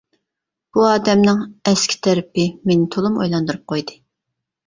بۇ 0.77 0.85
ئادەمنىڭ 0.91 1.43
«ئەسكى» 1.71 1.99
تەرىپى 2.07 2.45
مېنى 2.71 2.89
تولىمۇ 2.95 3.23
ئويلاندۇرۇپ 3.25 3.67
قويدى. 3.73 4.01